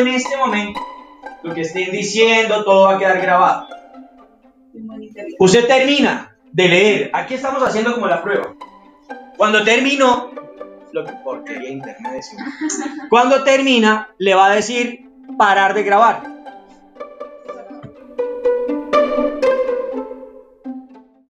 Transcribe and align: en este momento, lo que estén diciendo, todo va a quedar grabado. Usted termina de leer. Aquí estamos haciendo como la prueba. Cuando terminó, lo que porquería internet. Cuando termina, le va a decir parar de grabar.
en 0.00 0.08
este 0.08 0.36
momento, 0.36 0.80
lo 1.42 1.54
que 1.54 1.62
estén 1.62 1.90
diciendo, 1.90 2.64
todo 2.64 2.86
va 2.88 2.96
a 2.96 2.98
quedar 2.98 3.20
grabado. 3.20 3.68
Usted 5.38 5.66
termina 5.66 6.36
de 6.52 6.68
leer. 6.68 7.10
Aquí 7.12 7.34
estamos 7.34 7.62
haciendo 7.62 7.94
como 7.94 8.06
la 8.06 8.22
prueba. 8.22 8.54
Cuando 9.36 9.64
terminó, 9.64 10.30
lo 10.92 11.04
que 11.04 11.12
porquería 11.24 11.70
internet. 11.70 12.24
Cuando 13.08 13.42
termina, 13.44 14.10
le 14.18 14.34
va 14.34 14.46
a 14.46 14.54
decir 14.54 15.08
parar 15.38 15.74
de 15.74 15.82
grabar. 15.82 16.29